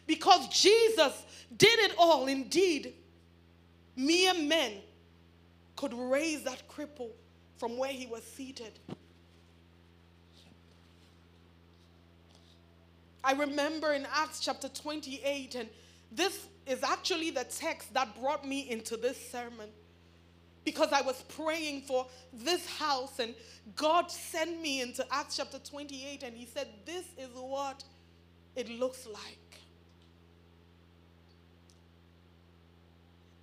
[0.06, 1.24] because Jesus
[1.56, 2.94] did it all, indeed,
[3.96, 4.72] mere men
[5.76, 7.10] could raise that cripple
[7.56, 8.78] from where he was seated.
[13.24, 15.68] I remember in Acts chapter 28, and
[16.10, 19.68] this is actually the text that brought me into this sermon
[20.64, 23.34] because I was praying for this house, and
[23.76, 27.84] God sent me into Acts chapter 28, and He said, This is what
[28.54, 29.38] it looks like.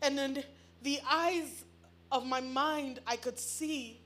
[0.02, 0.44] And in
[0.82, 1.66] the eyes
[2.12, 4.00] of my mind, I could see,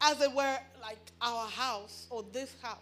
[0.00, 2.78] as it were, like our house or this house.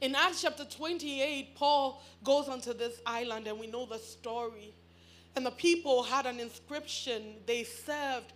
[0.00, 4.74] In Acts chapter 28, Paul goes onto this island, and we know the story.
[5.34, 7.36] And the people had an inscription.
[7.46, 8.32] They served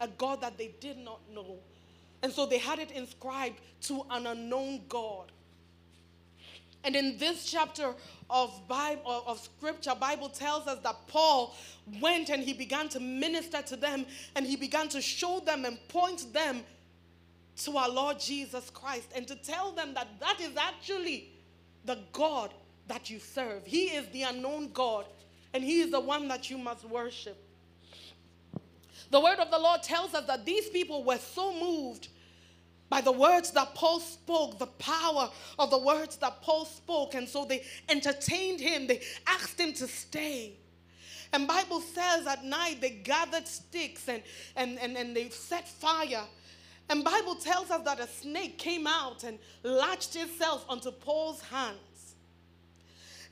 [0.00, 1.58] a God that they did not know.
[2.22, 5.30] And so they had it inscribed to an unknown God.
[6.84, 7.94] And in this chapter
[8.30, 11.54] of Bible of scripture, Bible tells us that Paul
[12.00, 15.76] went and he began to minister to them and he began to show them and
[15.88, 16.62] point them
[17.64, 21.30] to our Lord Jesus Christ and to tell them that that is actually
[21.84, 22.54] the God
[22.86, 23.66] that you serve.
[23.66, 25.06] He is the unknown God
[25.52, 27.42] and He is the one that you must worship.
[29.10, 32.08] The word of the Lord tells us that these people were so moved
[32.90, 37.28] by the words that Paul spoke, the power of the words that Paul spoke, and
[37.28, 38.86] so they entertained him.
[38.86, 40.54] They asked him to stay.
[41.32, 44.22] And Bible says at night they gathered sticks and,
[44.56, 46.24] and, and, and they set fire.
[46.88, 51.76] And Bible tells us that a snake came out and latched itself onto Paul's hand.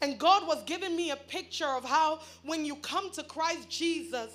[0.02, 4.30] And God was giving me a picture of how when you come to Christ Jesus,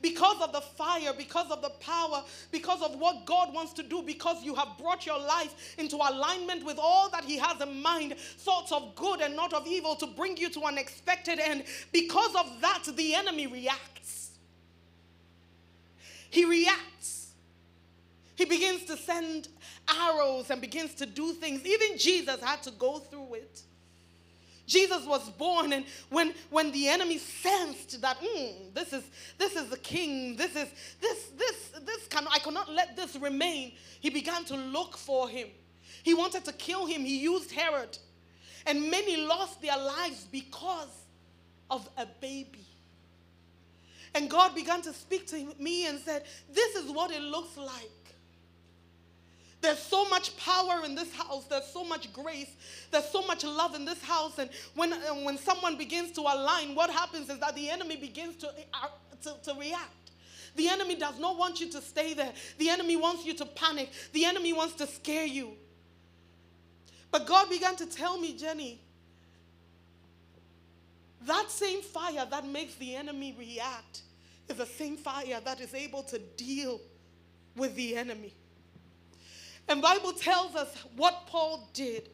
[0.00, 4.02] because of the fire, because of the power, because of what God wants to do,
[4.02, 8.16] because you have brought your life into alignment with all that He has in mind,
[8.18, 11.64] thoughts of good and not of evil, to bring you to an expected end.
[11.92, 14.30] Because of that, the enemy reacts.
[16.30, 17.30] He reacts.
[18.36, 19.48] He begins to send
[19.88, 21.64] arrows and begins to do things.
[21.64, 23.62] Even Jesus had to go through it.
[24.66, 29.04] Jesus was born, and when, when the enemy sensed that mm, this is
[29.36, 30.68] this is the king, this is
[31.00, 35.48] this this this can I cannot let this remain, he began to look for him.
[36.02, 37.02] He wanted to kill him.
[37.02, 37.98] He used Herod,
[38.66, 41.04] and many lost their lives because
[41.70, 42.66] of a baby.
[44.14, 48.03] And God began to speak to me and said, "This is what it looks like."
[49.64, 51.46] There's so much power in this house.
[51.46, 52.54] There's so much grace.
[52.90, 54.38] There's so much love in this house.
[54.38, 58.36] And when, uh, when someone begins to align, what happens is that the enemy begins
[58.36, 58.88] to, uh,
[59.22, 60.10] to, to react.
[60.54, 62.34] The enemy does not want you to stay there.
[62.58, 63.88] The enemy wants you to panic.
[64.12, 65.52] The enemy wants to scare you.
[67.10, 68.82] But God began to tell me, Jenny,
[71.22, 74.02] that same fire that makes the enemy react
[74.46, 76.82] is the same fire that is able to deal
[77.56, 78.34] with the enemy.
[79.68, 82.10] And Bible tells us what Paul did.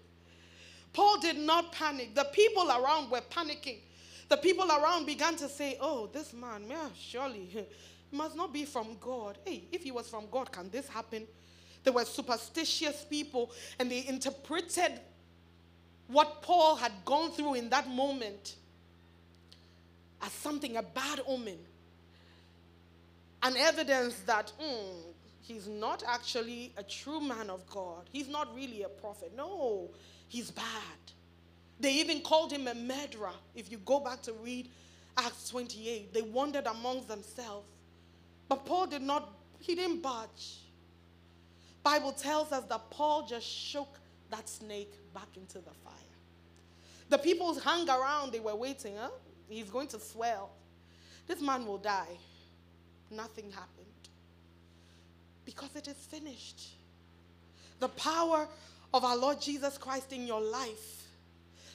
[0.92, 2.14] Paul did not panic.
[2.14, 3.78] The people around were panicking.
[4.28, 7.66] The people around began to say, "Oh, this man, man, surely
[8.12, 9.38] must not be from God.
[9.44, 11.26] Hey, if he was from God, can this happen?"
[11.82, 15.00] There were superstitious people, and they interpreted
[16.08, 18.56] what Paul had gone through in that moment
[20.20, 21.58] as something, a bad omen,
[23.42, 25.02] an evidence that mm,
[25.42, 28.08] he's not actually a true man of God.
[28.12, 29.32] He's not really a prophet.
[29.36, 29.90] No,
[30.28, 30.64] he's bad.
[31.80, 33.32] They even called him a murderer.
[33.54, 34.68] If you go back to read
[35.16, 37.66] Acts 28, they wondered amongst themselves.
[38.48, 40.58] But Paul did not, he didn't budge.
[41.82, 43.98] Bible tells us that Paul just shook
[44.30, 45.94] that snake back into the fire.
[47.08, 49.08] The people hung around, they were waiting, huh?
[49.48, 50.50] He's going to swell.
[51.26, 52.18] This man will die.
[53.10, 53.86] Nothing happened.
[55.50, 56.60] Because it is finished.
[57.80, 58.46] The power
[58.94, 61.00] of our Lord Jesus Christ in your life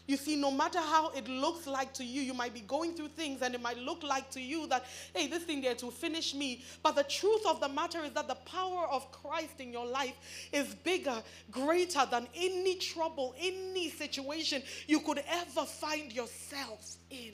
[0.08, 3.08] you see, no matter how it looks like to you, you might be going through
[3.10, 6.36] things and it might look like to you that, hey, this thing there to finish
[6.36, 6.64] me.
[6.84, 10.14] But the truth of the matter is that the power of Christ in your life
[10.52, 17.34] is bigger, greater than any trouble, any situation you could ever find yourselves in.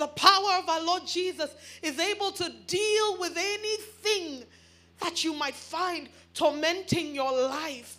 [0.00, 1.50] The power of our Lord Jesus
[1.82, 4.44] is able to deal with anything
[5.02, 7.98] that you might find tormenting your life.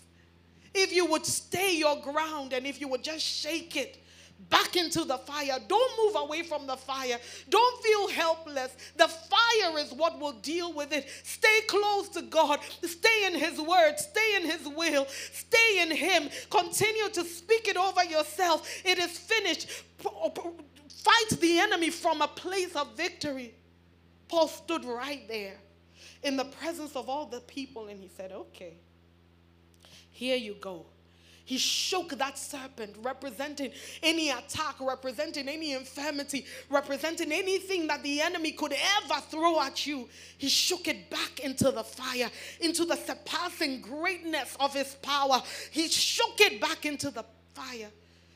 [0.74, 4.00] If you would stay your ground and if you would just shake it
[4.50, 7.20] back into the fire, don't move away from the fire.
[7.50, 8.76] Don't feel helpless.
[8.98, 11.08] The fire is what will deal with it.
[11.22, 12.62] Stay close to God.
[12.82, 14.00] Stay in His word.
[14.00, 15.06] Stay in His will.
[15.34, 16.30] Stay in Him.
[16.50, 18.68] Continue to speak it over yourself.
[18.84, 19.84] It is finished.
[21.04, 23.54] Fight the enemy from a place of victory.
[24.28, 25.58] Paul stood right there
[26.24, 28.76] in the presence of all the people and he said, Okay,
[30.12, 30.86] here you go.
[31.44, 33.72] He shook that serpent, representing
[34.02, 40.08] any attack, representing any infirmity, representing anything that the enemy could ever throw at you.
[40.38, 42.30] He shook it back into the fire,
[42.62, 45.42] into the surpassing greatness of his power.
[45.72, 47.90] He shook it back into the fire.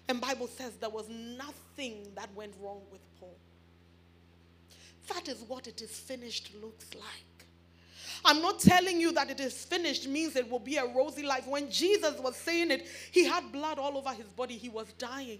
[0.08, 3.36] And Bible says there was nothing that went wrong with Paul.
[5.14, 7.36] That is what it is finished looks like.
[8.24, 11.47] I'm not telling you that it is finished means it will be a rosy life.
[11.47, 15.39] When Jesus was saying it, he had blood all over his body, he was dying.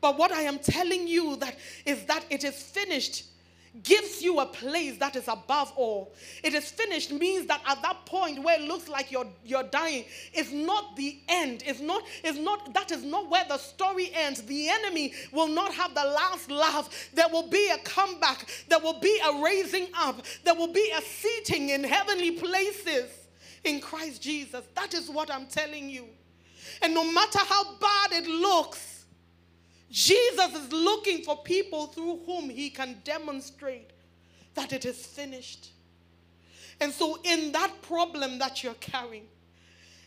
[0.00, 3.24] But what I am telling you that is that it is finished
[3.82, 6.12] gives you a place that is above all.
[6.42, 10.04] It is finished means that at that point where it looks like you're you're dying,
[10.32, 11.62] it's not the end.
[11.66, 14.42] It's not, it's not that is not where the story ends.
[14.42, 17.10] The enemy will not have the last laugh.
[17.14, 21.02] There will be a comeback, there will be a raising up, there will be a
[21.02, 23.10] seating in heavenly places
[23.64, 24.64] in Christ Jesus.
[24.74, 26.06] That is what I'm telling you.
[26.82, 28.87] And no matter how bad it looks,
[29.90, 33.90] Jesus is looking for people through whom he can demonstrate
[34.54, 35.70] that it is finished.
[36.80, 39.26] And so, in that problem that you're carrying,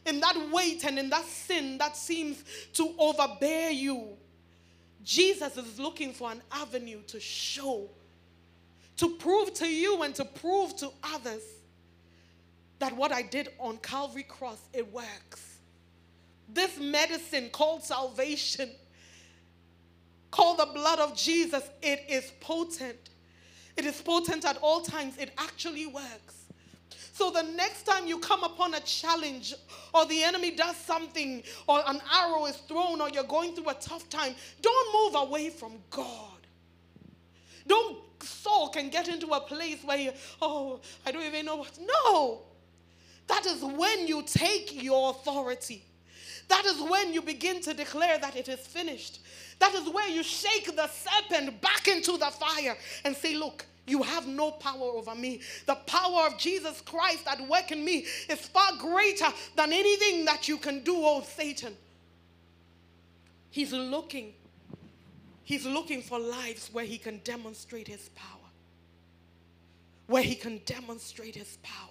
[0.05, 4.09] in that weight and in that sin that seems to overbear you,
[5.03, 7.89] Jesus is looking for an avenue to show,
[8.97, 11.43] to prove to you and to prove to others
[12.79, 15.59] that what I did on Calvary Cross, it works.
[16.53, 18.69] This medicine called salvation
[20.31, 21.63] Call the blood of Jesus.
[21.81, 23.09] It is potent.
[23.77, 25.17] It is potent at all times.
[25.17, 26.45] It actually works.
[27.13, 29.53] So the next time you come upon a challenge
[29.93, 33.75] or the enemy does something or an arrow is thrown or you're going through a
[33.75, 36.47] tough time, don't move away from God.
[37.67, 40.11] Don't sulk and get into a place where you,
[40.41, 41.77] oh, I don't even know what.
[41.79, 42.41] No.
[43.27, 45.85] That is when you take your authority.
[46.51, 49.21] That is when you begin to declare that it is finished.
[49.59, 52.75] That is where you shake the serpent back into the fire
[53.05, 55.39] and say, Look, you have no power over me.
[55.65, 60.49] The power of Jesus Christ at work in me is far greater than anything that
[60.49, 61.73] you can do, oh Satan.
[63.49, 64.33] He's looking.
[65.45, 68.27] He's looking for lives where he can demonstrate his power.
[70.07, 71.90] Where he can demonstrate his power.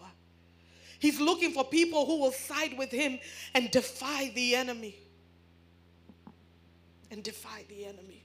[1.01, 3.19] He's looking for people who will side with him
[3.55, 4.95] and defy the enemy
[7.11, 8.23] and defy the enemy.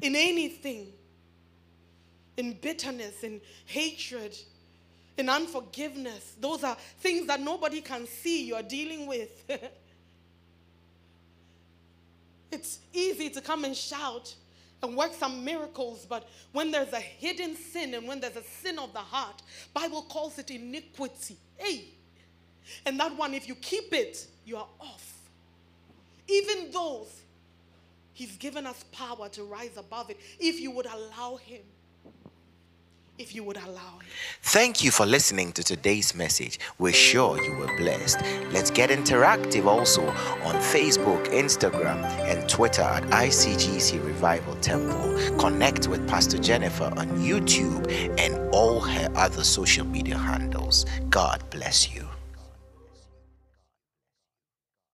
[0.00, 0.86] In anything,
[2.36, 4.38] in bitterness, in hatred,
[5.18, 9.44] in unforgiveness, those are things that nobody can see you're dealing with.
[12.52, 14.32] it's easy to come and shout
[14.82, 18.78] and work some miracles but when there's a hidden sin and when there's a sin
[18.78, 19.42] of the heart
[19.74, 21.36] bible calls it iniquity.
[21.56, 21.84] Hey.
[22.86, 25.10] And that one if you keep it you are off.
[26.28, 27.22] Even those,
[28.12, 31.62] He's given us power to rise above it if you would allow Him.
[33.20, 34.08] If you would allow Him.
[34.40, 36.58] Thank you for listening to today's message.
[36.78, 38.18] We're sure you were blessed.
[38.50, 45.36] Let's get interactive also on Facebook, Instagram, and Twitter at ICGC Revival Temple.
[45.36, 47.86] Connect with Pastor Jennifer on YouTube
[48.18, 50.86] and all her other social media handles.
[51.10, 52.08] God bless you.